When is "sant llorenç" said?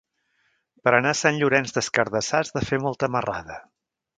1.19-1.75